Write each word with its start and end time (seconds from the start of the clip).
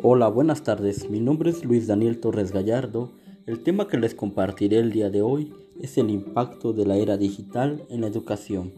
Hola, 0.00 0.28
buenas 0.28 0.62
tardes. 0.62 1.10
Mi 1.10 1.18
nombre 1.18 1.50
es 1.50 1.64
Luis 1.64 1.88
Daniel 1.88 2.20
Torres 2.20 2.52
Gallardo. 2.52 3.10
El 3.46 3.64
tema 3.64 3.88
que 3.88 3.98
les 3.98 4.14
compartiré 4.14 4.78
el 4.78 4.92
día 4.92 5.10
de 5.10 5.22
hoy 5.22 5.52
es 5.80 5.98
el 5.98 6.10
impacto 6.10 6.72
de 6.72 6.86
la 6.86 6.96
era 6.96 7.16
digital 7.16 7.82
en 7.90 8.02
la 8.02 8.06
educación. 8.06 8.70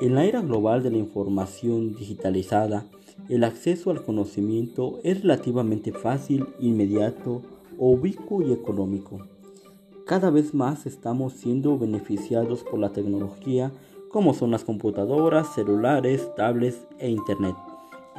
En 0.00 0.14
la 0.14 0.26
era 0.26 0.42
global 0.42 0.84
de 0.84 0.92
la 0.92 0.98
información 0.98 1.96
digitalizada, 1.96 2.86
el 3.28 3.42
acceso 3.42 3.90
al 3.90 4.04
conocimiento 4.04 5.00
es 5.02 5.22
relativamente 5.22 5.90
fácil, 5.90 6.46
inmediato, 6.60 7.42
ubicuo 7.76 8.42
y 8.42 8.52
económico. 8.52 9.26
Cada 10.06 10.30
vez 10.30 10.54
más 10.54 10.86
estamos 10.86 11.32
siendo 11.32 11.76
beneficiados 11.76 12.62
por 12.62 12.78
la 12.78 12.90
tecnología 12.90 13.72
como 14.08 14.34
son 14.34 14.52
las 14.52 14.62
computadoras, 14.62 15.52
celulares, 15.52 16.32
tablets 16.36 16.86
e 17.00 17.10
Internet. 17.10 17.56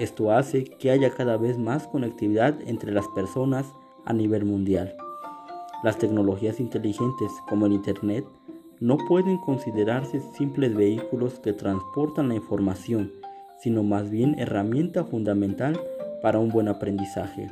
Esto 0.02 0.32
hace 0.32 0.64
que 0.64 0.90
haya 0.90 1.12
cada 1.12 1.38
vez 1.38 1.60
más 1.60 1.86
conectividad 1.86 2.60
entre 2.66 2.92
las 2.92 3.08
personas 3.10 3.72
a 4.04 4.14
nivel 4.14 4.46
mundial. 4.46 4.96
Las 5.84 6.00
tecnologías 6.00 6.60
inteligentes 6.60 7.32
como 7.48 7.68
el 7.68 7.74
Internet 7.74 8.26
no 8.80 8.98
pueden 9.08 9.38
considerarse 9.38 10.20
simples 10.36 10.74
vehículos 10.74 11.40
que 11.40 11.54
transportan 11.54 12.30
la 12.30 12.34
información, 12.34 13.12
sino 13.60 13.84
más 13.84 14.10
bien 14.10 14.40
herramienta 14.40 15.04
fundamental 15.04 15.80
para 16.24 16.40
un 16.40 16.50
buen 16.50 16.68
aprendizaje. 16.68 17.52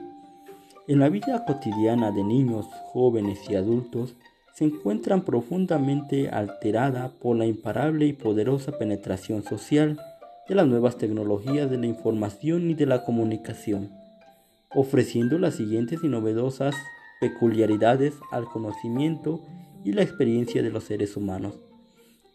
En 0.87 0.97
la 0.97 1.09
vida 1.09 1.45
cotidiana 1.45 2.09
de 2.09 2.23
niños, 2.23 2.65
jóvenes 2.91 3.47
y 3.47 3.57
adultos 3.57 4.15
se 4.55 4.65
encuentran 4.65 5.21
profundamente 5.21 6.29
alterada 6.29 7.11
por 7.21 7.37
la 7.37 7.45
imparable 7.45 8.07
y 8.07 8.13
poderosa 8.13 8.71
penetración 8.71 9.43
social 9.43 9.99
de 10.49 10.55
las 10.55 10.67
nuevas 10.67 10.97
tecnologías 10.97 11.69
de 11.69 11.77
la 11.77 11.85
información 11.85 12.71
y 12.71 12.73
de 12.73 12.87
la 12.87 13.05
comunicación, 13.05 13.91
ofreciendo 14.73 15.37
las 15.37 15.55
siguientes 15.55 16.03
y 16.03 16.07
novedosas 16.07 16.75
peculiaridades 17.21 18.15
al 18.31 18.45
conocimiento 18.45 19.41
y 19.85 19.93
la 19.93 20.01
experiencia 20.01 20.63
de 20.63 20.71
los 20.71 20.85
seres 20.85 21.15
humanos. 21.15 21.59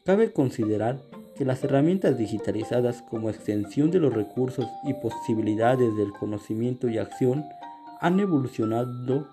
Cabe 0.04 0.32
considerar 0.32 1.02
que 1.36 1.44
las 1.44 1.64
herramientas 1.64 2.16
digitalizadas 2.16 3.02
como 3.02 3.30
extensión 3.30 3.90
de 3.90 3.98
los 3.98 4.14
recursos 4.14 4.66
y 4.84 4.94
posibilidades 4.94 5.96
del 5.96 6.12
conocimiento 6.12 6.88
y 6.88 6.98
acción 6.98 7.44
han 8.00 8.20
evolucionado 8.20 9.26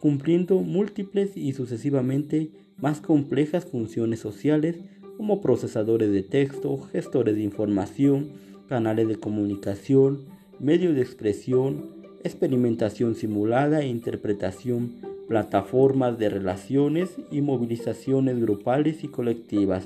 cumpliendo 0.00 0.56
múltiples 0.56 1.36
y 1.36 1.52
sucesivamente 1.52 2.50
más 2.76 3.00
complejas 3.00 3.66
funciones 3.66 4.18
sociales 4.18 4.76
como 5.16 5.40
procesadores 5.40 6.10
de 6.12 6.22
texto, 6.22 6.78
gestores 6.92 7.36
de 7.36 7.42
información, 7.42 8.30
canales 8.68 9.08
de 9.08 9.16
comunicación, 9.16 10.24
medios 10.58 10.94
de 10.94 11.02
expresión, 11.02 11.90
experimentación 12.24 13.14
simulada 13.14 13.80
e 13.80 13.88
interpretación, 13.88 14.94
plataformas 15.28 16.18
de 16.18 16.28
relaciones 16.28 17.10
y 17.30 17.40
movilizaciones 17.40 18.40
grupales 18.40 19.04
y 19.04 19.08
colectivas. 19.08 19.84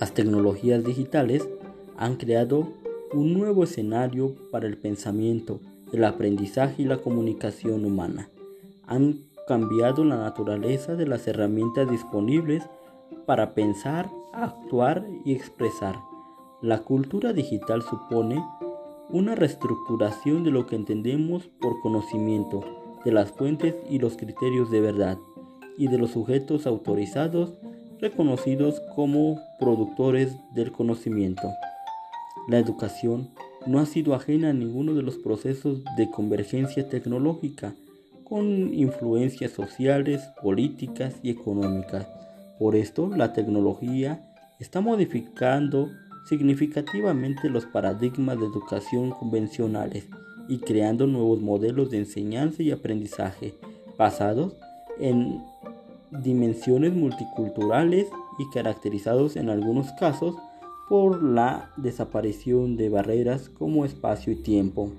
Las 0.00 0.14
tecnologías 0.14 0.84
digitales 0.84 1.48
han 1.96 2.16
creado 2.16 2.72
un 3.12 3.34
nuevo 3.34 3.64
escenario 3.64 4.34
para 4.50 4.66
el 4.66 4.78
pensamiento, 4.78 5.60
el 5.92 6.04
aprendizaje 6.04 6.82
y 6.82 6.86
la 6.86 6.98
comunicación 6.98 7.84
humana. 7.84 8.30
Han 8.86 9.24
cambiado 9.46 10.04
la 10.04 10.16
naturaleza 10.16 10.94
de 10.94 11.06
las 11.06 11.26
herramientas 11.26 11.90
disponibles 11.90 12.62
para 13.26 13.54
pensar, 13.54 14.10
actuar 14.32 15.06
y 15.24 15.32
expresar. 15.32 16.00
La 16.62 16.80
cultura 16.80 17.32
digital 17.32 17.82
supone 17.82 18.44
una 19.08 19.34
reestructuración 19.34 20.44
de 20.44 20.50
lo 20.50 20.66
que 20.66 20.76
entendemos 20.76 21.48
por 21.60 21.80
conocimiento, 21.80 22.60
de 23.04 23.12
las 23.12 23.32
fuentes 23.32 23.74
y 23.88 23.98
los 23.98 24.16
criterios 24.16 24.70
de 24.70 24.80
verdad, 24.80 25.18
y 25.76 25.88
de 25.88 25.98
los 25.98 26.10
sujetos 26.10 26.66
autorizados 26.66 27.54
reconocidos 28.00 28.80
como 28.94 29.40
productores 29.58 30.36
del 30.54 30.72
conocimiento. 30.72 31.48
La 32.48 32.58
educación 32.58 33.30
no 33.66 33.78
ha 33.78 33.86
sido 33.86 34.14
ajena 34.14 34.50
a 34.50 34.54
ninguno 34.54 34.94
de 34.94 35.02
los 35.02 35.18
procesos 35.18 35.82
de 35.96 36.10
convergencia 36.10 36.88
tecnológica 36.88 37.74
con 38.24 38.72
influencias 38.72 39.50
sociales, 39.52 40.22
políticas 40.42 41.16
y 41.22 41.30
económicas 41.30 42.06
por 42.60 42.76
esto, 42.76 43.08
la 43.16 43.32
tecnología 43.32 44.22
está 44.58 44.82
modificando 44.82 45.88
significativamente 46.28 47.48
los 47.48 47.64
paradigmas 47.64 48.38
de 48.38 48.44
educación 48.44 49.12
convencionales 49.12 50.06
y 50.46 50.58
creando 50.58 51.06
nuevos 51.06 51.40
modelos 51.40 51.88
de 51.88 51.96
enseñanza 51.96 52.62
y 52.62 52.70
aprendizaje 52.70 53.54
basados 53.96 54.56
en 54.98 55.42
dimensiones 56.10 56.92
multiculturales 56.92 58.08
y 58.38 58.50
caracterizados 58.52 59.36
en 59.36 59.48
algunos 59.48 59.90
casos 59.92 60.36
por 60.90 61.22
la 61.22 61.70
desaparición 61.78 62.76
de 62.76 62.90
barreras 62.90 63.48
como 63.48 63.86
espacio 63.86 64.34
y 64.34 64.36
tiempo. 64.36 64.90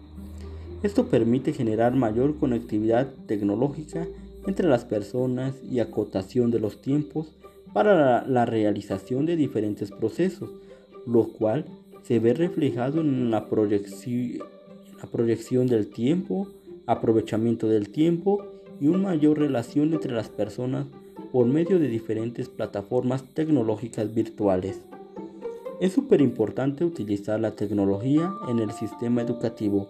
Esto 0.81 1.05
permite 1.05 1.53
generar 1.53 1.93
mayor 1.93 2.39
conectividad 2.39 3.13
tecnológica 3.27 4.07
entre 4.47 4.67
las 4.67 4.83
personas 4.83 5.53
y 5.63 5.79
acotación 5.79 6.49
de 6.49 6.59
los 6.59 6.81
tiempos 6.81 7.35
para 7.73 8.25
la, 8.27 8.45
realización 8.45 9.25
de 9.25 9.35
diferentes 9.35 9.91
procesos, 9.91 10.49
lo 11.05 11.27
cual 11.29 11.65
se 12.03 12.19
ve 12.19 12.33
reflejado 12.33 13.01
en 13.01 13.31
la 13.31 13.47
proyección, 13.47 14.39
la 15.01 15.09
proyección 15.09 15.67
del 15.67 15.87
tiempo, 15.87 16.47
aprovechamiento 16.85 17.67
del 17.67 17.89
tiempo 17.89 18.43
y 18.79 18.87
una 18.87 19.09
mayor 19.09 19.39
relación 19.39 19.93
entre 19.93 20.13
las 20.13 20.29
personas 20.29 20.87
por 21.31 21.45
medio 21.45 21.79
de 21.79 21.87
diferentes 21.87 22.49
plataformas 22.49 23.23
tecnológicas 23.33 24.13
virtuales. 24.13 24.81
Es 25.79 25.93
súper 25.93 26.21
importante 26.21 26.85
utilizar 26.85 27.39
la 27.39 27.55
tecnología 27.55 28.31
en 28.49 28.59
el 28.59 28.71
sistema 28.71 29.21
educativo, 29.21 29.87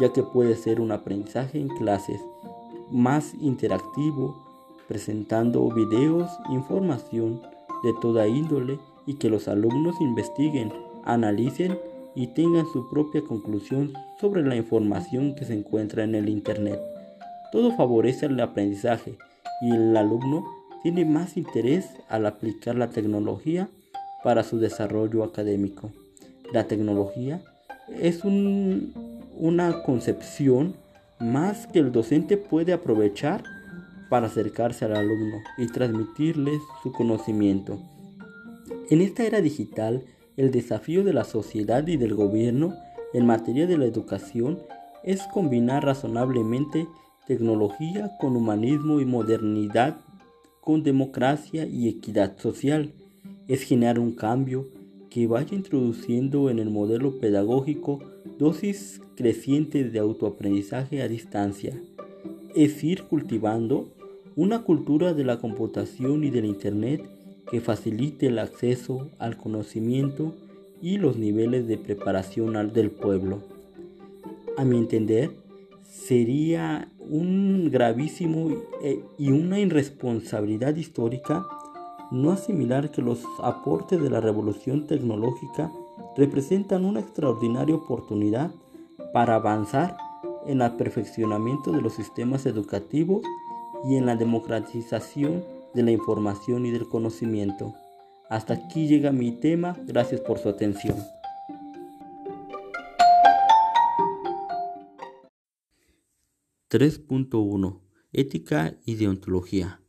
ya 0.00 0.12
que 0.12 0.22
puede 0.22 0.56
ser 0.56 0.80
un 0.80 0.92
aprendizaje 0.92 1.58
en 1.58 1.68
clases 1.68 2.20
más 2.90 3.34
interactivo, 3.40 4.43
presentando 4.88 5.68
videos, 5.70 6.30
información 6.50 7.42
de 7.82 7.92
toda 8.00 8.26
índole 8.26 8.78
y 9.06 9.14
que 9.14 9.28
los 9.28 9.48
alumnos 9.48 10.00
investiguen, 10.00 10.72
analicen 11.04 11.78
y 12.14 12.28
tengan 12.28 12.66
su 12.72 12.88
propia 12.88 13.22
conclusión 13.22 13.92
sobre 14.20 14.42
la 14.42 14.56
información 14.56 15.34
que 15.34 15.44
se 15.44 15.54
encuentra 15.54 16.04
en 16.04 16.14
el 16.14 16.28
Internet. 16.28 16.80
Todo 17.52 17.72
favorece 17.76 18.26
el 18.26 18.40
aprendizaje 18.40 19.16
y 19.60 19.70
el 19.72 19.96
alumno 19.96 20.44
tiene 20.82 21.04
más 21.04 21.36
interés 21.36 21.88
al 22.08 22.26
aplicar 22.26 22.76
la 22.76 22.90
tecnología 22.90 23.68
para 24.22 24.42
su 24.42 24.58
desarrollo 24.58 25.24
académico. 25.24 25.90
La 26.52 26.64
tecnología 26.64 27.42
es 28.00 28.24
una 28.24 29.82
concepción 29.82 30.76
más 31.20 31.66
que 31.66 31.78
el 31.78 31.92
docente 31.92 32.36
puede 32.36 32.72
aprovechar 32.72 33.44
para 34.08 34.26
acercarse 34.26 34.84
al 34.84 34.96
alumno 34.96 35.42
y 35.58 35.66
transmitirles 35.66 36.60
su 36.82 36.92
conocimiento. 36.92 37.78
En 38.90 39.00
esta 39.00 39.24
era 39.24 39.40
digital, 39.40 40.04
el 40.36 40.50
desafío 40.50 41.04
de 41.04 41.12
la 41.12 41.24
sociedad 41.24 41.86
y 41.86 41.96
del 41.96 42.14
gobierno 42.14 42.74
en 43.12 43.26
materia 43.26 43.66
de 43.66 43.78
la 43.78 43.86
educación 43.86 44.58
es 45.04 45.22
combinar 45.32 45.84
razonablemente 45.84 46.88
tecnología 47.26 48.10
con 48.18 48.36
humanismo 48.36 49.00
y 49.00 49.04
modernidad, 49.04 50.00
con 50.60 50.82
democracia 50.82 51.66
y 51.66 51.88
equidad 51.88 52.36
social. 52.38 52.92
Es 53.48 53.62
generar 53.62 53.98
un 53.98 54.12
cambio 54.12 54.66
que 55.10 55.26
vaya 55.26 55.54
introduciendo 55.54 56.50
en 56.50 56.58
el 56.58 56.70
modelo 56.70 57.20
pedagógico 57.20 58.00
dosis 58.38 59.00
crecientes 59.14 59.92
de 59.92 60.00
autoaprendizaje 60.00 61.02
a 61.02 61.08
distancia. 61.08 61.80
Es 62.54 62.82
ir 62.84 63.04
cultivando 63.04 63.88
una 64.36 64.62
cultura 64.62 65.12
de 65.12 65.24
la 65.24 65.38
computación 65.38 66.24
y 66.24 66.30
del 66.30 66.44
Internet 66.44 67.02
que 67.50 67.60
facilite 67.60 68.26
el 68.26 68.38
acceso 68.38 69.08
al 69.18 69.36
conocimiento 69.36 70.34
y 70.80 70.98
los 70.98 71.16
niveles 71.16 71.66
de 71.66 71.78
preparación 71.78 72.72
del 72.72 72.90
pueblo. 72.90 73.42
A 74.56 74.64
mi 74.64 74.78
entender, 74.78 75.30
sería 75.82 76.88
un 76.98 77.70
gravísimo 77.70 78.50
eh, 78.82 79.00
y 79.18 79.30
una 79.30 79.58
irresponsabilidad 79.60 80.76
histórica 80.76 81.46
no 82.10 82.30
asimilar 82.30 82.90
que 82.90 83.02
los 83.02 83.24
aportes 83.42 84.00
de 84.00 84.10
la 84.10 84.20
revolución 84.20 84.86
tecnológica 84.86 85.72
representan 86.16 86.84
una 86.84 87.00
extraordinaria 87.00 87.74
oportunidad 87.74 88.52
para 89.12 89.36
avanzar 89.36 89.96
en 90.46 90.60
el 90.60 90.72
perfeccionamiento 90.72 91.72
de 91.72 91.80
los 91.80 91.94
sistemas 91.94 92.46
educativos 92.46 93.22
y 93.84 93.96
en 93.96 94.06
la 94.06 94.16
democratización 94.16 95.44
de 95.74 95.82
la 95.82 95.90
información 95.90 96.66
y 96.66 96.70
del 96.70 96.88
conocimiento. 96.88 97.74
Hasta 98.30 98.54
aquí 98.54 98.86
llega 98.86 99.12
mi 99.12 99.32
tema, 99.32 99.76
gracias 99.86 100.20
por 100.20 100.38
su 100.38 100.48
atención. 100.48 100.96
3.1 106.70 107.80
Ética 108.12 108.76
y 108.84 108.96
deontología. 108.96 109.80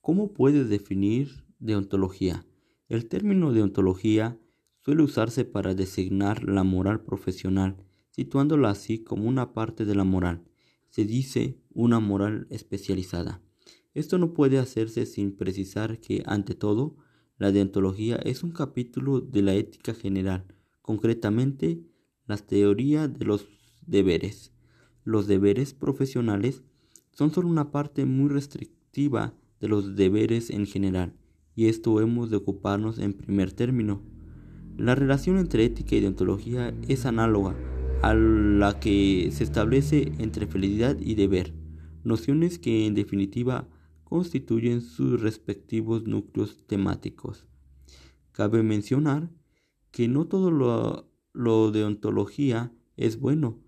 ¿Cómo 0.00 0.32
puedes 0.32 0.68
definir 0.68 1.44
deontología? 1.58 2.44
El 2.88 3.08
término 3.08 3.52
deontología 3.52 4.38
suele 4.78 5.02
usarse 5.02 5.44
para 5.44 5.74
designar 5.74 6.44
la 6.44 6.62
moral 6.62 7.02
profesional, 7.02 7.76
situándola 8.20 8.68
así 8.68 8.98
como 8.98 9.26
una 9.26 9.54
parte 9.54 9.86
de 9.86 9.94
la 9.94 10.04
moral. 10.04 10.42
Se 10.90 11.06
dice 11.06 11.56
una 11.72 12.00
moral 12.00 12.46
especializada. 12.50 13.40
Esto 13.94 14.18
no 14.18 14.34
puede 14.34 14.58
hacerse 14.58 15.06
sin 15.06 15.34
precisar 15.34 16.00
que, 16.00 16.22
ante 16.26 16.54
todo, 16.54 16.98
la 17.38 17.50
deontología 17.50 18.16
es 18.16 18.42
un 18.42 18.50
capítulo 18.50 19.22
de 19.22 19.40
la 19.40 19.54
ética 19.54 19.94
general, 19.94 20.44
concretamente 20.82 21.80
la 22.26 22.36
teoría 22.36 23.08
de 23.08 23.24
los 23.24 23.48
deberes. 23.86 24.52
Los 25.02 25.26
deberes 25.26 25.72
profesionales 25.72 26.62
son 27.12 27.30
solo 27.32 27.48
una 27.48 27.70
parte 27.70 28.04
muy 28.04 28.28
restrictiva 28.28 29.32
de 29.60 29.68
los 29.68 29.96
deberes 29.96 30.50
en 30.50 30.66
general, 30.66 31.14
y 31.56 31.68
esto 31.68 31.98
hemos 32.02 32.28
de 32.28 32.36
ocuparnos 32.36 32.98
en 32.98 33.14
primer 33.14 33.50
término. 33.54 34.02
La 34.76 34.94
relación 34.94 35.38
entre 35.38 35.64
ética 35.64 35.96
y 35.96 36.00
deontología 36.00 36.74
es 36.86 37.06
análoga 37.06 37.56
a 38.02 38.14
la 38.14 38.80
que 38.80 39.28
se 39.30 39.44
establece 39.44 40.12
entre 40.18 40.46
felicidad 40.46 40.96
y 41.00 41.14
deber, 41.14 41.52
nociones 42.02 42.58
que 42.58 42.86
en 42.86 42.94
definitiva 42.94 43.68
constituyen 44.04 44.80
sus 44.80 45.20
respectivos 45.20 46.04
núcleos 46.04 46.66
temáticos. 46.66 47.46
Cabe 48.32 48.62
mencionar 48.62 49.30
que 49.90 50.08
no 50.08 50.26
todo 50.26 50.50
lo, 50.50 51.70
de 51.70 51.84
ontología 51.84 52.72
es 52.96 53.20
bueno, 53.20 53.58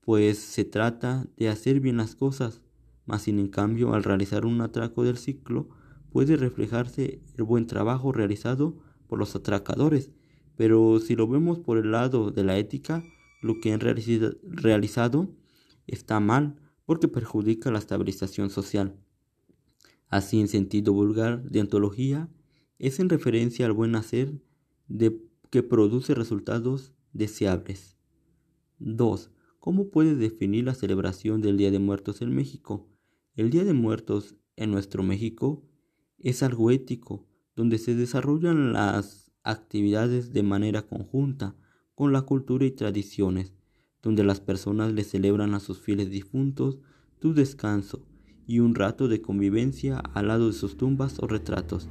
pues 0.00 0.38
se 0.38 0.64
trata 0.64 1.28
de 1.36 1.48
hacer 1.48 1.80
bien 1.80 1.98
las 1.98 2.16
cosas, 2.16 2.62
mas 3.04 3.22
sin 3.22 3.38
en 3.38 3.48
cambio 3.48 3.94
al 3.94 4.02
realizar 4.02 4.46
un 4.46 4.60
atraco 4.62 5.04
del 5.04 5.16
ciclo 5.16 5.68
puede 6.10 6.36
reflejarse 6.36 7.22
el 7.36 7.44
buen 7.44 7.66
trabajo 7.66 8.10
realizado 8.10 8.78
por 9.06 9.18
los 9.18 9.36
atracadores, 9.36 10.10
pero 10.56 10.98
si 10.98 11.14
lo 11.14 11.28
vemos 11.28 11.60
por 11.60 11.78
el 11.78 11.92
lado 11.92 12.32
de 12.32 12.42
la 12.42 12.58
ética, 12.58 13.04
lo 13.40 13.60
que 13.60 13.72
han 13.72 13.80
realizado 13.80 15.34
está 15.86 16.20
mal 16.20 16.60
porque 16.84 17.08
perjudica 17.08 17.70
la 17.70 17.78
estabilización 17.78 18.50
social. 18.50 18.96
Así, 20.08 20.40
en 20.40 20.48
sentido 20.48 20.92
vulgar 20.92 21.42
de 21.50 21.60
ontología, 21.60 22.28
es 22.78 23.00
en 23.00 23.08
referencia 23.08 23.66
al 23.66 23.72
buen 23.72 23.96
hacer 23.96 24.40
de 24.88 25.20
que 25.50 25.62
produce 25.62 26.14
resultados 26.14 26.92
deseables. 27.12 27.96
2. 28.78 29.30
¿Cómo 29.58 29.90
puede 29.90 30.14
definir 30.14 30.64
la 30.64 30.74
celebración 30.74 31.40
del 31.40 31.56
Día 31.56 31.70
de 31.70 31.78
Muertos 31.78 32.22
en 32.22 32.34
México? 32.34 32.88
El 33.34 33.50
Día 33.50 33.64
de 33.64 33.72
Muertos 33.72 34.36
en 34.54 34.70
nuestro 34.70 35.02
México 35.02 35.64
es 36.18 36.42
algo 36.42 36.70
ético, 36.70 37.26
donde 37.56 37.78
se 37.78 37.94
desarrollan 37.94 38.72
las 38.72 39.32
actividades 39.42 40.32
de 40.32 40.42
manera 40.42 40.82
conjunta 40.82 41.56
con 41.96 42.12
la 42.12 42.22
cultura 42.22 42.64
y 42.66 42.70
tradiciones, 42.70 43.52
donde 44.02 44.22
las 44.22 44.38
personas 44.38 44.92
le 44.92 45.02
celebran 45.02 45.54
a 45.54 45.60
sus 45.60 45.80
fieles 45.80 46.10
difuntos 46.10 46.78
tu 47.18 47.34
descanso 47.34 48.06
y 48.46 48.60
un 48.60 48.76
rato 48.76 49.08
de 49.08 49.22
convivencia 49.22 49.98
al 49.98 50.28
lado 50.28 50.46
de 50.46 50.52
sus 50.52 50.76
tumbas 50.76 51.18
o 51.18 51.26
retratos, 51.26 51.88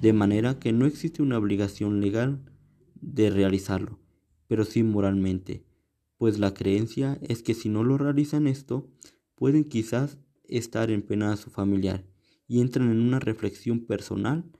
de 0.00 0.12
manera 0.12 0.58
que 0.58 0.72
no 0.72 0.86
existe 0.86 1.22
una 1.22 1.38
obligación 1.38 2.00
legal 2.00 2.40
de 3.00 3.30
realizarlo, 3.30 4.00
pero 4.48 4.64
sí 4.64 4.82
moralmente, 4.82 5.64
pues 6.16 6.38
la 6.38 6.54
creencia 6.54 7.18
es 7.20 7.42
que 7.42 7.54
si 7.54 7.68
no 7.68 7.84
lo 7.84 7.98
realizan 7.98 8.46
esto, 8.46 8.88
pueden 9.34 9.64
quizás 9.64 10.18
estar 10.44 10.90
en 10.90 11.02
pena 11.02 11.32
a 11.32 11.36
su 11.36 11.50
familiar 11.50 12.04
y 12.48 12.60
entran 12.60 12.90
en 12.90 13.00
una 13.00 13.20
reflexión 13.20 13.80
personal 13.80 14.50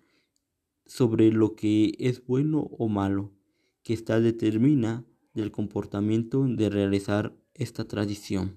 sobre 0.87 1.33
lo 1.33 1.56
que 1.56 1.94
es 1.99 2.25
bueno 2.27 2.61
o 2.61 2.89
malo, 2.89 3.33
que 3.82 3.94
está 3.94 4.20
determina 4.20 5.05
del 5.34 5.50
comportamiento 5.50 6.46
de 6.46 6.70
realizar 6.70 7.37
esta 7.55 7.87
tradición. 7.87 8.56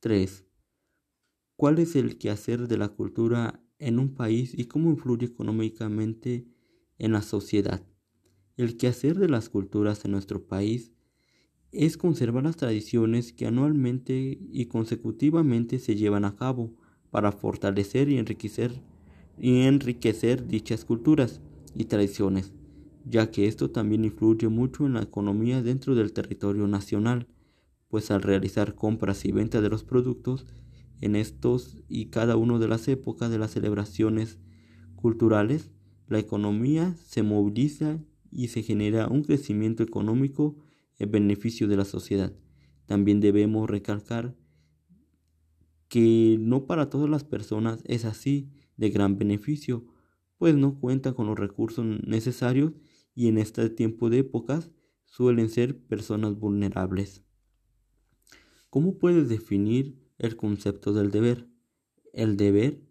3. 0.00 0.44
¿Cuál 1.56 1.78
es 1.78 1.96
el 1.96 2.18
quehacer 2.18 2.68
de 2.68 2.76
la 2.76 2.88
cultura 2.88 3.62
en 3.78 3.98
un 3.98 4.14
país 4.14 4.52
y 4.56 4.66
cómo 4.66 4.90
influye 4.90 5.26
económicamente 5.26 6.46
en 6.98 7.12
la 7.12 7.22
sociedad? 7.22 7.82
El 8.56 8.76
quehacer 8.76 9.18
de 9.18 9.28
las 9.28 9.48
culturas 9.48 10.04
en 10.04 10.12
nuestro 10.12 10.46
país 10.46 10.92
es 11.72 11.96
conservar 11.96 12.44
las 12.44 12.56
tradiciones 12.56 13.32
que 13.32 13.46
anualmente 13.46 14.38
y 14.50 14.66
consecutivamente 14.66 15.78
se 15.78 15.96
llevan 15.96 16.24
a 16.24 16.36
cabo 16.36 16.74
para 17.10 17.32
fortalecer 17.32 18.08
y 18.08 18.18
enriquecer, 18.18 18.82
y 19.38 19.62
enriquecer 19.62 20.46
dichas 20.46 20.84
culturas 20.84 21.40
y 21.74 21.84
tradiciones, 21.84 22.52
ya 23.08 23.30
que 23.30 23.46
esto 23.46 23.70
también 23.70 24.04
influye 24.04 24.48
mucho 24.48 24.84
en 24.84 24.94
la 24.94 25.02
economía 25.02 25.62
dentro 25.62 25.94
del 25.94 26.12
territorio 26.12 26.66
nacional, 26.66 27.28
pues 27.88 28.10
al 28.10 28.20
realizar 28.20 28.74
compras 28.74 29.24
y 29.24 29.30
venta 29.30 29.60
de 29.60 29.68
los 29.68 29.84
productos 29.84 30.44
en 31.00 31.14
estos 31.14 31.78
y 31.88 32.06
cada 32.06 32.36
una 32.36 32.58
de 32.58 32.66
las 32.66 32.88
épocas 32.88 33.30
de 33.30 33.38
las 33.38 33.52
celebraciones 33.52 34.40
culturales, 34.96 35.70
la 36.08 36.18
economía 36.18 36.96
se 37.04 37.22
moviliza 37.22 38.00
y 38.32 38.48
se 38.48 38.64
genera 38.64 39.06
un 39.06 39.22
crecimiento 39.22 39.84
económico 39.84 40.56
en 40.98 41.12
beneficio 41.12 41.68
de 41.68 41.76
la 41.76 41.84
sociedad. 41.84 42.32
También 42.86 43.20
debemos 43.20 43.70
recalcar 43.70 44.34
que 45.88 46.38
no 46.40 46.66
para 46.66 46.90
todas 46.90 47.08
las 47.08 47.22
personas 47.22 47.84
es 47.86 48.04
así 48.04 48.50
de 48.76 48.90
gran 48.90 49.16
beneficio, 49.16 49.86
pues 50.38 50.56
no 50.56 50.80
cuentan 50.80 51.14
con 51.14 51.28
los 51.28 51.38
recursos 51.38 51.86
necesarios 52.04 52.72
y 53.16 53.28
en 53.28 53.38
este 53.38 53.68
tiempo 53.70 54.10
de 54.10 54.18
épocas 54.18 54.70
suelen 55.06 55.48
ser 55.48 55.82
personas 55.86 56.38
vulnerables. 56.38 57.24
¿Cómo 58.70 58.98
puedes 58.98 59.28
definir 59.28 59.98
el 60.18 60.36
concepto 60.36 60.92
del 60.92 61.10
deber? 61.10 61.48
El 62.12 62.36
deber 62.36 62.82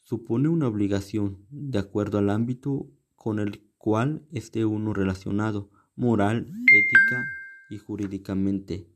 supone 0.00 0.48
una 0.48 0.66
obligación 0.66 1.46
de 1.50 1.78
acuerdo 1.78 2.18
al 2.18 2.30
ámbito 2.30 2.90
con 3.14 3.38
el 3.38 3.62
cual 3.78 4.26
esté 4.32 4.64
uno 4.64 4.92
relacionado, 4.92 5.70
moral, 5.94 6.48
ética 6.48 7.24
y 7.70 7.78
jurídicamente. 7.78 8.90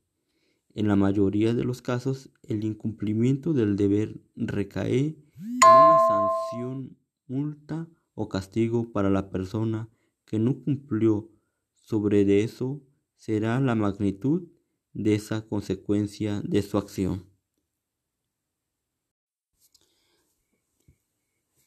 En 0.75 0.89
la 0.89 0.97
mayoría 0.97 1.55
de 1.55 1.63
los 1.63 1.83
casos, 1.83 2.33
el 2.43 2.65
incumplimiento 2.65 3.53
del 3.53 3.77
deber 3.77 4.21
recae 4.35 5.17
en 5.37 5.59
una 5.63 5.99
sanción, 6.09 6.97
multa 7.29 7.89
o 8.15 8.29
castigo 8.29 8.91
para 8.91 9.09
la 9.09 9.31
persona 9.31 9.89
que 10.35 10.41
no 10.41 10.61
cumplió. 10.65 11.31
Sobre 11.77 12.25
de 12.25 12.43
eso 12.43 12.83
será 13.15 13.61
la 13.61 13.77
magnitud 13.77 14.49
de 14.93 15.15
esa 15.15 15.47
consecuencia 15.47 16.43
de 16.45 16.61
su 16.63 16.77
acción. 16.77 17.31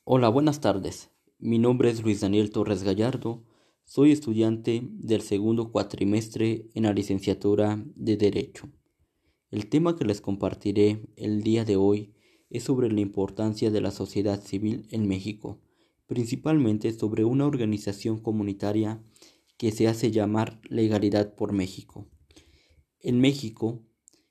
Hola, 0.04 0.28
buenas 0.28 0.60
tardes. 0.60 1.12
Mi 1.40 1.60
nombre 1.60 1.90
es 1.90 2.04
Luis 2.04 2.20
Daniel 2.20 2.52
Torres 2.52 2.84
Gallardo. 2.84 3.46
Soy 3.86 4.12
estudiante 4.12 4.82
del 4.92 5.22
segundo 5.22 5.72
cuatrimestre 5.72 6.70
en 6.74 6.84
la 6.84 6.92
licenciatura 6.92 7.82
de 7.96 8.18
Derecho. 8.18 8.70
El 9.50 9.70
tema 9.70 9.96
que 9.96 10.04
les 10.04 10.20
compartiré 10.20 11.08
el 11.16 11.42
día 11.42 11.64
de 11.64 11.78
hoy 11.78 12.16
es 12.50 12.64
sobre 12.64 12.92
la 12.92 13.00
importancia 13.00 13.72
de 13.72 13.80
la 13.80 13.92
sociedad 13.92 14.44
civil 14.44 14.90
en 14.92 15.08
México, 15.08 15.62
principalmente 16.08 16.92
sobre 16.94 17.26
una 17.26 17.46
organización 17.46 18.20
comunitaria 18.20 19.04
que 19.58 19.72
se 19.72 19.88
hace 19.88 20.10
llamar 20.12 20.60
Legalidad 20.70 21.36
por 21.36 21.52
México. 21.52 22.08
En 23.00 23.20
México 23.20 23.84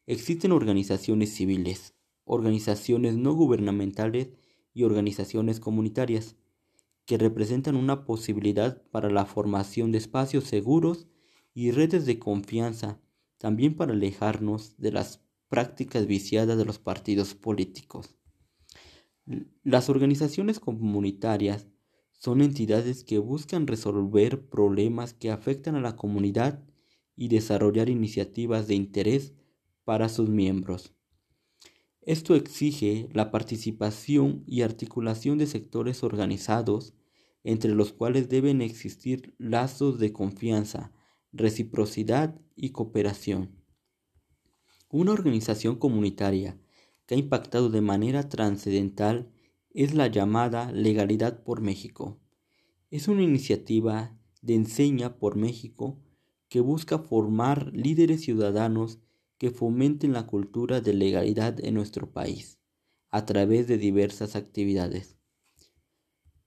existen 0.06 0.52
organizaciones 0.52 1.35
civiles, 1.35 1.95
organizaciones 2.25 3.16
no 3.16 3.35
gubernamentales 3.35 4.30
y 4.73 4.83
organizaciones 4.83 5.61
comunitarias 5.61 6.37
que 7.06 7.18
representan 7.18 7.76
una 7.76 8.04
posibilidad 8.04 8.83
para 8.90 9.11
la 9.11 9.26
formación 9.26 9.92
de 9.92 9.99
espacios 9.99 10.45
seguros 10.45 11.06
y 11.54 11.71
redes 11.71 12.04
de 12.04 12.18
confianza, 12.18 13.00
también 13.38 13.76
para 13.76 13.92
alejarnos 13.92 14.76
de 14.76 14.92
las 14.92 15.25
prácticas 15.49 16.06
viciadas 16.06 16.59
de 16.59 16.64
los 16.64 16.78
partidos 16.78 17.35
políticos. 17.35 18.15
Las 19.64 19.88
organizaciones 19.88 20.61
comunitarias 20.61 21.66
son 22.12 22.40
entidades 22.40 23.02
que 23.02 23.18
buscan 23.18 23.66
resolver 23.66 24.49
problemas 24.49 25.14
que 25.14 25.30
afectan 25.33 25.75
a 25.75 25.80
la 25.80 25.97
comunidad 25.97 26.64
y 27.16 27.28
desarrollar 27.28 27.88
iniciativas 27.88 28.68
de 28.68 28.75
interés 28.75 29.35
para 29.85 30.09
sus 30.09 30.28
miembros. 30.28 30.95
Esto 32.02 32.37
exige 32.37 33.09
la 33.12 33.33
participación 33.33 34.45
y 34.47 34.62
articulación 34.62 35.38
de 35.38 35.49
sectores 35.49 36.04
organizados, 36.04 36.95
entre 37.42 37.75
los 37.75 37.92
cuales 37.92 38.28
deben 38.28 38.62
existir 38.62 39.35
lazos 39.38 39.99
de 39.99 40.12
confianza, 40.12 40.92
reciprocidad 41.33 42.40
y 42.54 42.71
cooperación. 42.71 43.61
Una 44.88 45.12
organización 45.12 45.76
comunitaria 45.76 46.61
que 47.06 47.14
ha 47.14 47.18
impactado 47.18 47.70
de 47.70 47.80
manera 47.80 48.28
trascendental 48.28 49.30
es 49.70 49.94
la 49.94 50.08
llamada 50.08 50.72
Legalidad 50.72 51.42
por 51.42 51.60
México. 51.60 52.18
Es 52.90 53.08
una 53.08 53.22
iniciativa 53.22 54.18
de 54.42 54.54
Enseña 54.54 55.18
por 55.18 55.36
México 55.36 55.98
que 56.48 56.60
busca 56.60 56.98
formar 56.98 57.72
líderes 57.72 58.22
ciudadanos 58.22 59.00
que 59.38 59.50
fomenten 59.50 60.12
la 60.12 60.26
cultura 60.26 60.80
de 60.80 60.94
legalidad 60.94 61.62
en 61.64 61.75
nuestro 61.75 62.10
país 62.12 62.58
a 63.10 63.26
través 63.26 63.66
de 63.66 63.78
diversas 63.78 64.36
actividades. 64.36 65.16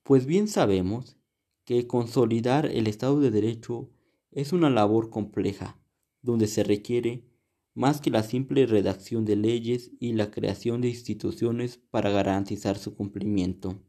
Pues 0.04 0.26
bien 0.26 0.48
sabemos 0.48 1.18
que 1.66 1.86
consolidar 1.88 2.66
el 2.66 2.88
Estado 2.88 3.20
de 3.20 3.32
Derecho 3.32 3.92
es 4.32 4.54
una 4.54 4.70
labor 4.70 5.10
compleja, 5.10 5.80
donde 6.22 6.48
se 6.48 6.64
requiere 6.64 7.29
más 7.80 8.02
que 8.02 8.10
la 8.10 8.24
simple 8.24 8.66
redacción 8.66 9.24
de 9.24 9.38
leyes 9.38 9.92
y 10.02 10.12
la 10.12 10.32
creación 10.32 10.82
de 10.82 10.90
instituciones 10.90 11.78
para 11.78 12.10
garantizar 12.10 12.78
su 12.78 12.94
cumplimiento. 12.94 13.82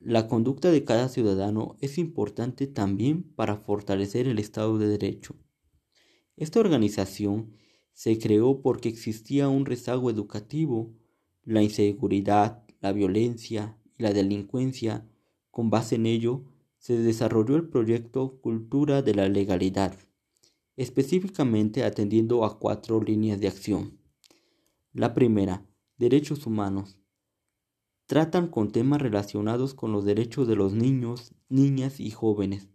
La 0.00 0.28
conducta 0.28 0.70
de 0.70 0.84
cada 0.84 1.08
ciudadano 1.08 1.78
es 1.80 1.96
importante 1.96 2.66
también 2.66 3.22
para 3.22 3.56
fortalecer 3.56 4.28
el 4.28 4.38
Estado 4.38 4.76
de 4.76 4.88
Derecho. 4.88 5.34
Esta 6.36 6.60
organización 6.60 7.56
se 7.94 8.18
creó 8.18 8.60
porque 8.60 8.90
existía 8.90 9.48
un 9.48 9.64
rezago 9.64 10.10
educativo, 10.10 10.92
la 11.42 11.62
inseguridad, 11.62 12.64
la 12.82 12.92
violencia 12.92 13.78
y 13.96 14.02
la 14.02 14.12
delincuencia. 14.12 15.08
Con 15.50 15.70
base 15.70 15.94
en 15.94 16.04
ello, 16.04 16.44
se 16.76 16.98
desarrolló 16.98 17.56
el 17.56 17.66
proyecto 17.66 18.42
Cultura 18.42 19.00
de 19.00 19.14
la 19.14 19.30
Legalidad, 19.30 19.96
específicamente 20.76 21.84
atendiendo 21.84 22.44
a 22.44 22.58
cuatro 22.58 23.00
líneas 23.00 23.40
de 23.40 23.48
acción. 23.48 23.98
La 24.92 25.14
primera, 25.14 25.66
derechos 25.96 26.46
humanos. 26.46 26.98
Tratan 28.06 28.48
con 28.48 28.70
temas 28.70 29.00
relacionados 29.00 29.74
con 29.74 29.92
los 29.92 30.04
derechos 30.04 30.46
de 30.46 30.56
los 30.56 30.74
niños, 30.74 31.34
niñas 31.48 32.00
y 32.00 32.10
jóvenes, 32.10 32.68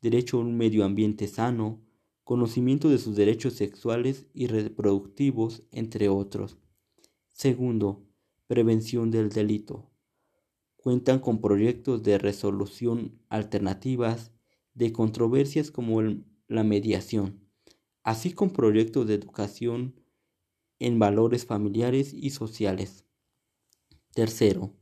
derecho 0.00 0.38
a 0.38 0.40
un 0.40 0.56
medio 0.56 0.84
ambiente 0.84 1.26
sano, 1.26 1.82
conocimiento 2.24 2.88
de 2.88 2.98
sus 2.98 3.16
derechos 3.16 3.54
sexuales 3.54 4.26
y 4.32 4.46
reproductivos, 4.46 5.64
entre 5.70 6.08
otros. 6.08 6.58
Segundo, 7.32 8.06
prevención 8.46 9.10
del 9.10 9.30
delito. 9.30 9.90
Cuentan 10.76 11.18
con 11.18 11.40
proyectos 11.40 12.02
de 12.02 12.18
resolución 12.18 13.20
alternativas 13.28 14.32
de 14.74 14.92
controversias 14.92 15.70
como 15.70 16.00
la 16.50 16.64
mediación, 16.64 17.48
así 18.02 18.32
como 18.32 18.52
proyectos 18.52 19.06
de 19.06 19.14
educación 19.14 19.94
en 20.80 20.98
valores 20.98 21.46
familiares 21.46 22.12
y 22.12 22.30
sociales. 22.30 23.06
Tercero, 24.14 24.74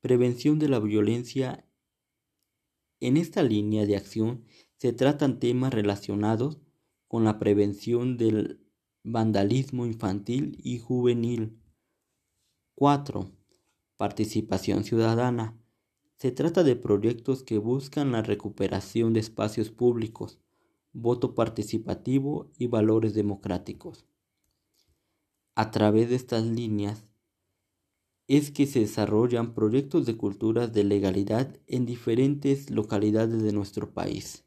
prevención 0.00 0.58
de 0.58 0.68
la 0.68 0.80
violencia. 0.80 1.66
En 3.00 3.16
esta 3.16 3.42
línea 3.42 3.86
de 3.86 3.96
acción 3.96 4.44
se 4.76 4.92
tratan 4.92 5.40
temas 5.40 5.72
relacionados 5.72 6.58
con 7.06 7.24
la 7.24 7.38
prevención 7.38 8.18
del 8.18 8.60
vandalismo 9.02 9.86
infantil 9.86 10.60
y 10.62 10.78
juvenil. 10.78 11.58
4. 12.74 13.32
Participación 13.96 14.84
ciudadana. 14.84 15.58
Se 16.16 16.32
trata 16.32 16.64
de 16.64 16.76
proyectos 16.76 17.44
que 17.44 17.56
buscan 17.56 18.12
la 18.12 18.20
recuperación 18.20 19.14
de 19.14 19.20
espacios 19.20 19.70
públicos, 19.70 20.38
voto 20.92 21.34
participativo 21.34 22.50
y 22.58 22.66
valores 22.66 23.14
democráticos. 23.14 24.06
A 25.54 25.70
través 25.70 26.10
de 26.10 26.16
estas 26.16 26.44
líneas 26.44 27.08
es 28.28 28.50
que 28.50 28.66
se 28.66 28.80
desarrollan 28.80 29.54
proyectos 29.54 30.04
de 30.04 30.16
culturas 30.16 30.72
de 30.72 30.84
legalidad 30.84 31.58
en 31.66 31.86
diferentes 31.86 32.70
localidades 32.70 33.42
de 33.42 33.52
nuestro 33.52 33.92
país. 33.94 34.44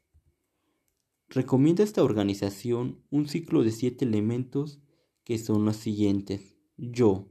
Recomienda 1.28 1.82
esta 1.82 2.04
organización 2.04 3.02
un 3.10 3.26
ciclo 3.26 3.64
de 3.64 3.72
siete 3.72 4.04
elementos 4.04 4.80
que 5.24 5.38
son 5.38 5.64
los 5.64 5.76
siguientes. 5.76 6.58
Yo, 6.76 7.28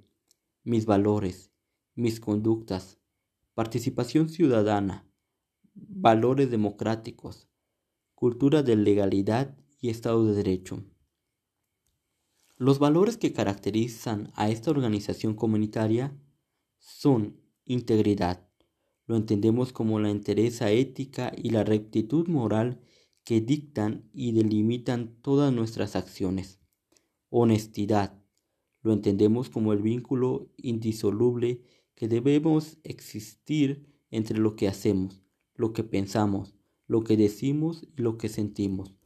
mis 0.64 0.86
valores, 0.86 1.52
mis 1.96 2.20
conductas, 2.20 3.00
participación 3.54 4.28
ciudadana, 4.28 5.08
valores 5.74 6.50
democráticos, 6.50 7.51
cultura 8.22 8.62
de 8.62 8.76
legalidad 8.76 9.58
y 9.80 9.90
Estado 9.90 10.24
de 10.24 10.36
Derecho. 10.36 10.84
Los 12.56 12.78
valores 12.78 13.18
que 13.18 13.34
caracterizan 13.34 14.32
a 14.36 14.52
esta 14.52 14.70
organización 14.70 15.34
comunitaria 15.34 16.16
son 16.78 17.42
integridad, 17.66 18.48
lo 19.08 19.16
entendemos 19.16 19.74
como 19.74 20.00
la 20.00 20.12
entereza 20.12 20.70
ética 20.70 21.32
y 21.36 21.50
la 21.50 21.64
rectitud 21.64 22.28
moral 22.28 22.80
que 23.24 23.42
dictan 23.42 24.08
y 24.14 24.34
delimitan 24.34 25.16
todas 25.24 25.52
nuestras 25.52 25.96
acciones. 25.96 26.60
Honestidad. 27.30 28.22
Lo 28.84 28.94
entendemos 28.94 29.50
como 29.50 29.74
el 29.74 29.82
vínculo 29.82 30.54
indisoluble 30.58 31.64
que 31.96 32.08
debemos 32.08 32.78
existir 32.84 34.00
entre 34.12 34.38
lo 34.38 34.56
que 34.56 34.68
hacemos, 34.68 35.24
lo 35.56 35.74
que 35.74 35.84
pensamos, 35.84 36.61
lo 36.92 37.06
que 37.06 37.16
decimos 37.16 37.88
y 37.96 38.02
lo 38.02 38.18
que 38.18 38.28
sentimos. 38.28 38.98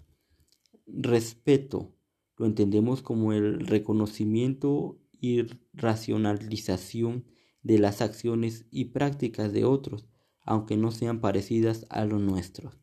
Respeto. 0.88 1.94
Lo 2.36 2.48
entendemos 2.48 3.04
como 3.04 3.32
el 3.32 3.60
reconocimiento 3.60 5.00
y 5.22 5.44
racionalización 5.72 7.26
de 7.62 7.78
las 7.78 8.02
acciones 8.02 8.66
y 8.72 8.86
prácticas 8.86 9.54
de 9.54 9.66
otros, 9.66 10.08
aunque 10.42 10.78
no 10.78 10.90
sean 10.90 11.22
parecidas 11.22 11.86
a 11.92 12.06
los 12.06 12.20
nuestros. 12.20 12.80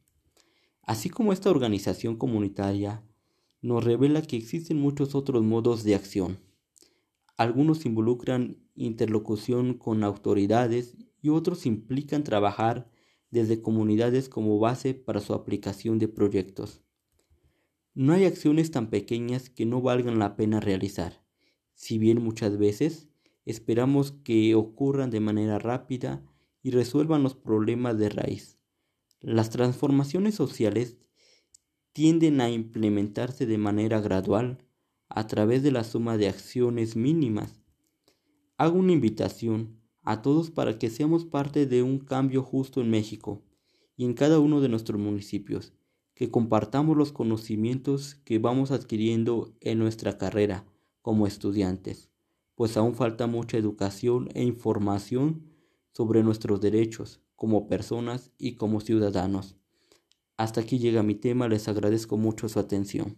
Así 0.82 1.10
como 1.10 1.32
esta 1.32 1.50
organización 1.50 2.16
comunitaria 2.16 3.04
nos 3.60 3.82
revela 3.82 4.22
que 4.22 4.36
existen 4.36 4.78
muchos 4.78 5.16
otros 5.16 5.42
modos 5.42 5.82
de 5.82 5.96
acción. 5.96 6.38
Algunos 7.36 7.86
involucran 7.86 8.56
interlocución 8.76 9.74
con 9.74 10.04
autoridades 10.04 10.96
y 11.20 11.30
otros 11.30 11.66
implican 11.66 12.22
trabajar 12.22 12.91
desde 13.32 13.62
comunidades 13.62 14.28
como 14.28 14.58
base 14.60 14.94
para 14.94 15.20
su 15.20 15.32
aplicación 15.32 15.98
de 15.98 16.06
proyectos. 16.06 16.82
No 17.94 18.12
hay 18.12 18.26
acciones 18.26 18.70
tan 18.70 18.90
pequeñas 18.90 19.50
que 19.50 19.66
no 19.66 19.80
valgan 19.80 20.18
la 20.18 20.36
pena 20.36 20.60
realizar, 20.60 21.24
si 21.74 21.98
bien 21.98 22.22
muchas 22.22 22.58
veces 22.58 23.08
esperamos 23.44 24.12
que 24.12 24.54
ocurran 24.54 25.10
de 25.10 25.20
manera 25.20 25.58
rápida 25.58 26.22
y 26.62 26.70
resuelvan 26.70 27.22
los 27.22 27.34
problemas 27.34 27.98
de 27.98 28.10
raíz. 28.10 28.58
Las 29.20 29.50
transformaciones 29.50 30.34
sociales 30.34 30.98
tienden 31.92 32.40
a 32.40 32.50
implementarse 32.50 33.46
de 33.46 33.58
manera 33.58 34.00
gradual 34.00 34.58
a 35.08 35.26
través 35.26 35.62
de 35.62 35.72
la 35.72 35.84
suma 35.84 36.18
de 36.18 36.28
acciones 36.28 36.96
mínimas. 36.96 37.62
Hago 38.58 38.78
una 38.78 38.92
invitación 38.92 39.81
a 40.02 40.22
todos 40.22 40.50
para 40.50 40.78
que 40.78 40.90
seamos 40.90 41.24
parte 41.24 41.66
de 41.66 41.82
un 41.82 41.98
cambio 41.98 42.42
justo 42.42 42.80
en 42.80 42.90
México 42.90 43.42
y 43.96 44.04
en 44.04 44.14
cada 44.14 44.40
uno 44.40 44.60
de 44.60 44.68
nuestros 44.68 45.00
municipios, 45.00 45.72
que 46.14 46.30
compartamos 46.30 46.96
los 46.96 47.12
conocimientos 47.12 48.16
que 48.24 48.38
vamos 48.38 48.70
adquiriendo 48.70 49.54
en 49.60 49.78
nuestra 49.78 50.18
carrera 50.18 50.66
como 51.00 51.26
estudiantes, 51.26 52.10
pues 52.54 52.76
aún 52.76 52.94
falta 52.94 53.26
mucha 53.26 53.56
educación 53.56 54.28
e 54.34 54.44
información 54.44 55.46
sobre 55.92 56.22
nuestros 56.22 56.60
derechos, 56.60 57.20
como 57.36 57.66
personas 57.66 58.30
y 58.38 58.54
como 58.54 58.80
ciudadanos. 58.80 59.56
Hasta 60.36 60.60
aquí 60.60 60.78
llega 60.78 61.02
mi 61.02 61.14
tema, 61.14 61.48
les 61.48 61.68
agradezco 61.68 62.16
mucho 62.16 62.48
su 62.48 62.58
atención. 62.58 63.16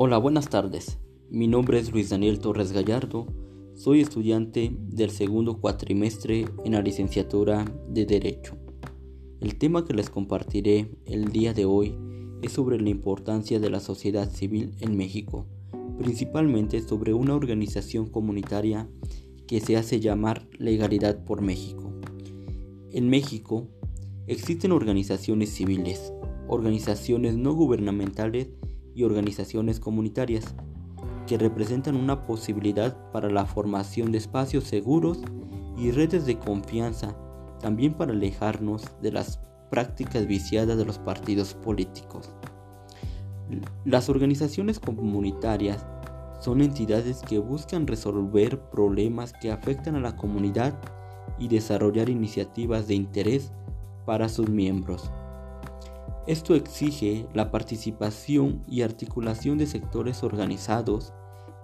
Hola, 0.00 0.18
buenas 0.18 0.48
tardes. 0.48 1.00
Mi 1.28 1.48
nombre 1.48 1.80
es 1.80 1.90
Luis 1.90 2.08
Daniel 2.08 2.38
Torres 2.38 2.70
Gallardo. 2.70 3.26
Soy 3.74 4.00
estudiante 4.00 4.70
del 4.78 5.10
segundo 5.10 5.60
cuatrimestre 5.60 6.46
en 6.64 6.72
la 6.74 6.82
licenciatura 6.82 7.64
de 7.88 8.06
Derecho. 8.06 8.56
El 9.40 9.58
tema 9.58 9.84
que 9.84 9.94
les 9.94 10.08
compartiré 10.08 10.94
el 11.04 11.32
día 11.32 11.52
de 11.52 11.64
hoy 11.64 11.96
es 12.42 12.52
sobre 12.52 12.80
la 12.80 12.90
importancia 12.90 13.58
de 13.58 13.70
la 13.70 13.80
sociedad 13.80 14.30
civil 14.30 14.76
en 14.78 14.96
México 14.96 15.46
principalmente 15.98 16.80
sobre 16.80 17.12
una 17.12 17.34
organización 17.34 18.06
comunitaria 18.06 18.88
que 19.46 19.60
se 19.60 19.76
hace 19.76 20.00
llamar 20.00 20.46
Legalidad 20.58 21.24
por 21.24 21.42
México. 21.42 21.92
En 22.92 23.10
México 23.10 23.66
existen 24.26 24.72
organizaciones 24.72 25.50
civiles, 25.50 26.12
organizaciones 26.46 27.36
no 27.36 27.52
gubernamentales 27.54 28.48
y 28.98 29.04
organizaciones 29.04 29.78
comunitarias 29.78 30.56
que 31.28 31.38
representan 31.38 31.94
una 31.94 32.26
posibilidad 32.26 32.96
para 33.12 33.30
la 33.30 33.46
formación 33.46 34.10
de 34.10 34.18
espacios 34.18 34.64
seguros 34.64 35.20
y 35.76 35.92
redes 35.92 36.26
de 36.26 36.36
confianza, 36.36 37.16
también 37.60 37.94
para 37.94 38.10
alejarnos 38.10 38.82
de 39.00 39.12
las 39.12 39.38
prácticas 39.70 40.26
viciadas 40.26 40.76
de 40.76 40.84
los 40.84 40.98
partidos 40.98 41.54
políticos. 41.54 42.34
Las 43.84 44.08
organizaciones 44.08 44.80
comunitarias 44.80 45.86
son 46.40 46.60
entidades 46.60 47.22
que 47.22 47.38
buscan 47.38 47.86
resolver 47.86 48.60
problemas 48.70 49.32
que 49.32 49.52
afectan 49.52 49.94
a 49.94 50.00
la 50.00 50.16
comunidad 50.16 50.76
y 51.38 51.46
desarrollar 51.46 52.08
iniciativas 52.08 52.88
de 52.88 52.96
interés 52.96 53.52
para 54.06 54.28
sus 54.28 54.48
miembros. 54.48 55.12
Esto 56.28 56.54
exige 56.54 57.26
la 57.32 57.50
participación 57.50 58.62
y 58.68 58.82
articulación 58.82 59.56
de 59.56 59.66
sectores 59.66 60.22
organizados, 60.22 61.14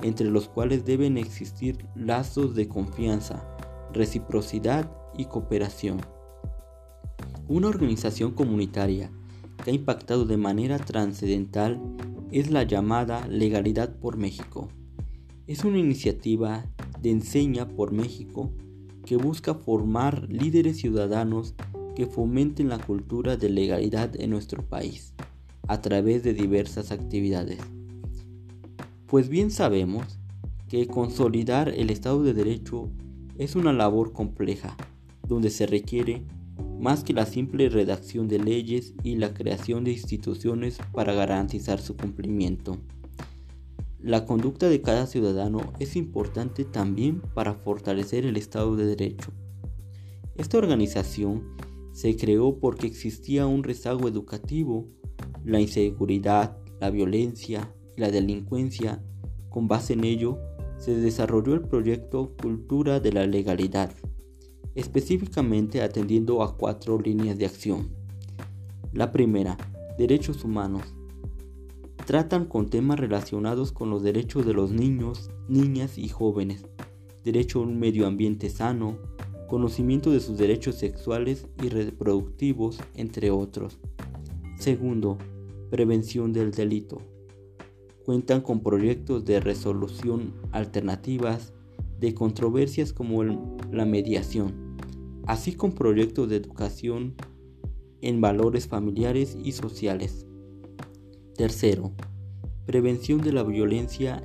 entre 0.03 0.31
los 0.31 0.49
cuales 0.49 0.87
deben 0.87 1.19
existir 1.19 1.85
lazos 1.95 2.55
de 2.55 2.67
confianza, 2.67 3.47
reciprocidad 3.93 4.91
y 5.19 5.27
cooperación. 5.27 6.01
Una 7.47 7.69
organización 7.69 8.31
comunitaria 8.31 9.13
que 9.63 9.71
ha 9.71 9.75
impactado 9.75 10.25
de 10.25 10.39
manera 10.39 10.79
trascendental 10.79 11.79
es 12.31 12.51
la 12.51 12.63
llamada 12.63 13.29
Legalidad 13.29 13.95
por 13.99 14.17
México. 14.17 14.69
Es 15.47 15.63
una 15.65 15.77
iniciativa 15.77 16.65
de 17.03 17.11
Enseña 17.11 17.69
por 17.69 17.93
México 17.93 18.51
que 19.05 19.17
busca 19.17 19.53
formar 19.53 20.27
líderes 20.31 20.79
ciudadanos 20.79 21.55
que 21.95 22.07
fomenten 22.07 22.69
la 22.69 22.79
cultura 22.79 23.37
de 23.37 23.51
legalidad 23.51 24.19
en 24.21 24.31
nuestro 24.31 24.63
país 24.63 25.15
a 25.69 25.81
través 25.81 26.23
de 26.23 26.35
diversas 26.35 26.93
actividades. 26.93 27.59
Pues 29.07 29.29
bien 29.29 29.51
sabemos 29.51 30.19
que 30.69 30.87
consolidar 30.87 31.69
el 31.69 31.91
Estado 31.91 32.23
de 32.23 32.35
Derecho 32.35 32.91
es 33.39 33.55
una 33.57 33.73
labor 33.73 34.13
compleja, 34.13 34.77
donde 35.27 35.51
se 35.51 35.67
requiere 35.67 36.25
más 36.79 37.05
que 37.05 37.13
la 37.13 37.27
simple 37.27 37.69
redacción 37.69 38.29
de 38.29 38.39
leyes 38.39 38.95
y 39.03 39.17
la 39.17 39.33
creación 39.33 39.85
de 39.85 39.93
instituciones 39.93 40.79
para 40.93 41.15
garantizar 41.15 41.81
su 41.81 41.97
cumplimiento. 41.97 42.77
La 44.01 44.27
conducta 44.27 44.69
de 44.69 44.83
cada 44.83 45.07
ciudadano 45.07 45.73
es 45.79 45.97
importante 45.97 46.65
también 46.65 47.23
para 47.35 47.55
fortalecer 47.55 48.27
el 48.27 48.37
Estado 48.37 48.77
de 48.77 48.85
Derecho. 48.85 49.33
Esta 50.37 50.59
organización 50.59 51.45
se 51.95 52.17
creó 52.17 52.59
porque 52.59 52.89
existía 52.89 53.47
un 53.47 53.63
rezago 53.63 54.09
educativo, 54.09 54.89
la 55.45 55.61
inseguridad, 55.61 56.59
la 56.81 56.91
violencia 56.91 57.73
y 57.97 58.01
la 58.01 58.11
delincuencia. 58.11 59.01
Con 59.49 59.69
base 59.69 59.93
en 59.93 60.03
ello, 60.03 60.41
se 60.77 60.97
desarrolló 60.97 61.55
el 61.55 61.61
proyecto 61.61 62.35
Cultura 62.43 62.99
de 62.99 63.13
la 63.13 63.29
Legalidad, 63.29 63.93
específicamente 64.75 65.83
atendiendo 65.83 66.43
a 66.43 66.57
cuatro 66.57 66.99
líneas 66.99 67.39
de 67.39 67.47
acción. 67.47 67.91
La 68.93 69.13
primera, 69.13 69.57
derechos 69.97 70.43
humanos. 70.43 70.97
Tratan 72.07 72.47
con 72.47 72.71
temas 72.71 72.99
relacionados 72.99 73.71
con 73.71 73.89
los 73.89 74.03
derechos 74.03 74.45
de 74.45 74.53
los 74.53 74.73
niños, 74.73 75.31
niñas 75.49 75.97
y 75.97 76.09
jóvenes, 76.09 76.67
derecho 77.23 77.61
a 77.61 77.63
un 77.63 77.79
medio 77.79 78.09
ambiente 78.09 78.51
sano, 78.51 78.99
conocimiento 79.55 80.11
de 80.11 80.19
sus 80.19 80.37
derechos 80.37 80.75
sexuales 80.75 81.47
y 81.63 81.69
reproductivos, 81.69 82.81
entre 82.97 83.31
otros. 83.31 83.79
Segundo, 84.59 85.17
prevención 85.71 86.33
del 86.33 86.51
delito. 86.51 87.01
Cuentan 88.05 88.41
con 88.41 88.65
proyectos 88.65 89.25
de 89.25 89.39
resolución 89.39 90.35
alternativas 90.51 91.53
de 92.01 92.15
controversias 92.15 92.93
como 92.93 93.23
la 93.71 93.85
mediación, 93.85 94.77
así 95.25 95.55
como 95.55 95.77
proyectos 95.77 96.29
de 96.29 96.35
educación 96.35 97.15
en 98.01 98.21
valores 98.21 98.67
familiares 98.67 99.39
y 99.41 99.53
sociales. 99.53 100.27
Tercero, 101.37 101.93
prevención 102.67 103.21
de 103.21 103.33
la 103.33 103.45
violencia. 103.45 104.21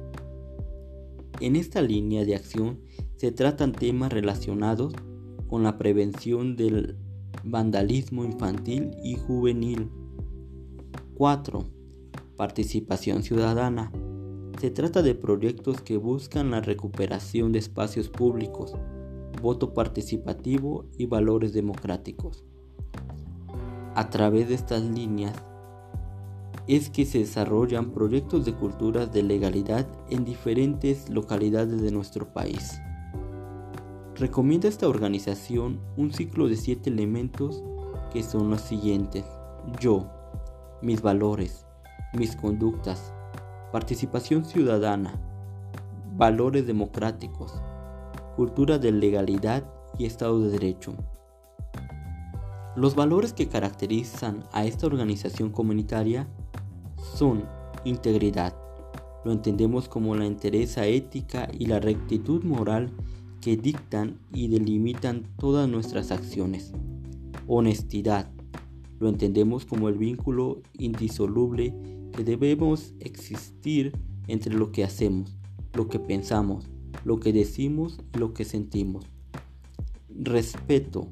En 1.40 1.56
esta 1.56 1.84
línea 1.84 2.26
de 2.26 2.34
acción 2.34 2.80
se 3.16 3.32
tratan 3.32 3.74
temas 3.74 4.12
relacionados 4.12 4.96
con 5.50 5.64
la 5.64 5.78
prevención 5.78 6.56
del 6.56 6.96
vandalismo 7.44 8.24
infantil 8.24 8.92
y 9.04 9.16
juvenil. 9.16 9.90
4. 11.16 11.66
Participación 12.38 13.24
ciudadana. 13.24 13.92
Se 14.62 14.70
trata 14.70 15.02
de 15.02 15.16
proyectos 15.16 15.82
que 15.82 15.98
buscan 15.98 16.52
la 16.52 16.62
recuperación 16.62 17.52
de 17.52 17.60
espacios 17.60 18.10
públicos, 18.10 18.76
voto 19.42 19.74
participativo 19.74 20.86
y 20.98 21.08
valores 21.08 21.52
democráticos. 21.54 22.46
A 23.96 24.10
través 24.10 24.50
de 24.50 24.56
estas 24.56 24.84
líneas 24.84 25.34
es 26.68 26.92
que 26.92 27.06
se 27.06 27.20
desarrollan 27.20 27.92
proyectos 27.92 28.46
de 28.46 28.54
culturas 28.54 29.12
de 29.12 29.24
legalidad 29.24 29.88
en 30.10 30.24
diferentes 30.24 31.10
localidades 31.10 31.82
de 31.82 31.92
nuestro 31.92 32.32
país. 32.32 32.80
Recomienda 34.20 34.68
esta 34.68 34.90
organización 34.90 35.80
un 35.96 36.12
ciclo 36.12 36.50
de 36.50 36.58
siete 36.58 36.90
elementos 36.90 37.64
que 38.12 38.22
son 38.22 38.50
los 38.50 38.60
siguientes. 38.60 39.24
Yo, 39.80 40.10
mis 40.82 41.02
valores, 41.02 41.66
mis 42.14 42.36
conductas, 42.36 43.14
participación 43.72 44.44
ciudadana, 44.44 45.14
valores 46.18 46.68
democráticos, 46.68 47.62
cultura 48.36 48.78
de 48.78 48.92
legalidad 48.92 49.64
y 49.98 50.06
Estado 50.06 50.42
de 50.42 50.50
Derecho. 50.50 50.96
Los 52.76 52.96
valores 52.96 53.32
que 53.32 53.48
caracterizan 53.48 54.44
a 54.52 54.66
esta 54.66 54.86
organización 54.86 55.50
comunitaria 55.50 56.28
son 57.16 57.46
integridad, 57.86 58.54
lo 59.24 59.32
entendemos 59.32 59.88
como 59.88 60.14
la 60.16 60.26
entereza 60.26 60.86
ética 60.86 61.48
y 61.58 61.68
la 61.68 61.80
rectitud 61.80 62.44
moral 62.44 62.92
que 63.42 63.58
dictan 63.58 64.20
y 64.34 64.48
delimitan 64.48 65.24
todas 65.38 65.70
nuestras 65.70 66.12
acciones. 66.12 66.74
Honestidad. 67.48 68.30
Lo 69.00 69.10
entendemos 69.10 69.66
como 69.66 69.90
el 69.90 69.98
vínculo 69.98 70.62
indisoluble 70.78 71.74
que 72.16 72.24
debemos 72.24 72.94
existir 73.00 73.94
entre 74.28 74.54
lo 74.54 74.72
que 74.72 74.84
hacemos, 74.84 75.38
lo 75.74 75.88
que 75.88 76.00
pensamos, 76.00 76.66
lo 77.06 77.20
que 77.20 77.32
decimos 77.32 78.00
y 78.14 78.18
lo 78.18 78.34
que 78.34 78.46
sentimos. 78.46 79.06
Respeto. 80.10 81.08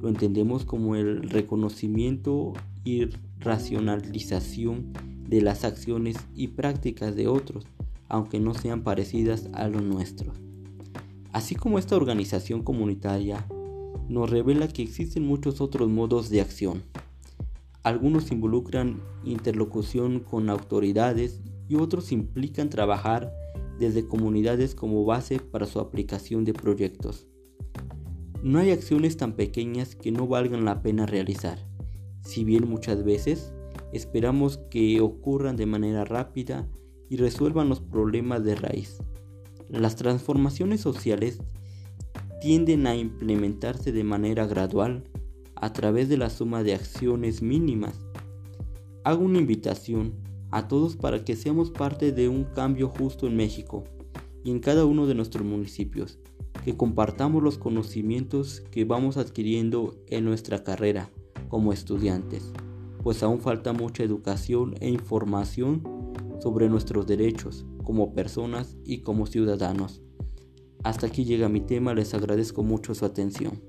Lo 0.00 0.08
entendemos 0.08 0.64
como 0.64 0.96
el 0.96 1.28
reconocimiento 1.28 2.52
y 2.84 3.06
racionalización 3.38 4.92
de 5.28 5.42
las 5.42 5.64
acciones 5.64 6.16
y 6.34 6.48
prácticas 6.48 7.14
de 7.16 7.28
otros, 7.28 7.66
aunque 8.08 8.40
no 8.40 8.54
sean 8.54 8.82
parecidas 8.82 9.48
a 9.52 9.68
los 9.68 9.82
nuestros. 9.82 10.40
Así 11.32 11.54
como 11.54 11.78
esta 11.78 11.96
organización 11.96 12.62
comunitaria 12.62 13.46
nos 14.08 14.28
revela 14.28 14.66
que 14.66 14.82
existen 14.82 15.24
muchos 15.24 15.60
otros 15.60 15.88
modos 15.88 16.28
de 16.28 16.40
acción. 16.40 16.82
Algunos 17.84 18.32
involucran 18.32 19.00
interlocución 19.24 20.20
con 20.20 20.50
autoridades 20.50 21.40
y 21.68 21.76
otros 21.76 22.10
implican 22.10 22.68
trabajar 22.68 23.32
desde 23.78 24.06
comunidades 24.06 24.74
como 24.74 25.04
base 25.04 25.38
para 25.38 25.66
su 25.66 25.78
aplicación 25.78 26.44
de 26.44 26.52
proyectos. 26.52 27.28
No 28.42 28.58
hay 28.58 28.72
acciones 28.72 29.16
tan 29.16 29.34
pequeñas 29.34 29.94
que 29.94 30.10
no 30.10 30.26
valgan 30.26 30.64
la 30.64 30.82
pena 30.82 31.06
realizar, 31.06 31.58
si 32.22 32.42
bien 32.42 32.68
muchas 32.68 33.04
veces 33.04 33.52
esperamos 33.92 34.58
que 34.70 35.00
ocurran 35.00 35.56
de 35.56 35.66
manera 35.66 36.04
rápida 36.04 36.68
y 37.08 37.16
resuelvan 37.16 37.68
los 37.68 37.80
problemas 37.80 38.44
de 38.44 38.56
raíz. 38.56 38.98
Las 39.70 39.94
transformaciones 39.94 40.80
sociales 40.80 41.38
tienden 42.40 42.88
a 42.88 42.96
implementarse 42.96 43.92
de 43.92 44.02
manera 44.02 44.46
gradual 44.46 45.04
a 45.54 45.72
través 45.72 46.08
de 46.08 46.16
la 46.16 46.28
suma 46.28 46.64
de 46.64 46.74
acciones 46.74 47.40
mínimas. 47.40 47.94
Hago 49.04 49.24
una 49.24 49.38
invitación 49.38 50.14
a 50.50 50.66
todos 50.66 50.96
para 50.96 51.24
que 51.24 51.36
seamos 51.36 51.70
parte 51.70 52.10
de 52.10 52.28
un 52.28 52.44
cambio 52.44 52.88
justo 52.88 53.28
en 53.28 53.36
México 53.36 53.84
y 54.42 54.50
en 54.50 54.58
cada 54.58 54.84
uno 54.84 55.06
de 55.06 55.14
nuestros 55.14 55.46
municipios, 55.46 56.18
que 56.64 56.76
compartamos 56.76 57.42
los 57.42 57.56
conocimientos 57.56 58.62
que 58.72 58.84
vamos 58.84 59.16
adquiriendo 59.16 59.94
en 60.08 60.24
nuestra 60.24 60.64
carrera 60.64 61.10
como 61.48 61.72
estudiantes, 61.72 62.52
pues 63.04 63.22
aún 63.22 63.40
falta 63.40 63.72
mucha 63.72 64.02
educación 64.02 64.74
e 64.80 64.88
información 64.88 65.82
sobre 66.40 66.68
nuestros 66.68 67.06
derechos, 67.06 67.66
como 67.90 68.14
personas 68.14 68.76
y 68.84 69.00
como 69.00 69.26
ciudadanos. 69.26 70.00
Hasta 70.84 71.08
aquí 71.08 71.24
llega 71.24 71.48
mi 71.48 71.60
tema, 71.60 71.92
les 71.92 72.14
agradezco 72.14 72.62
mucho 72.62 72.94
su 72.94 73.04
atención. 73.04 73.64